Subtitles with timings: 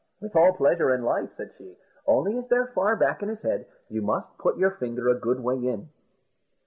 [0.19, 3.67] "With all pleasure in life," said she; "only, as they're far back in his head,
[3.87, 5.89] you must put your finger a good way in."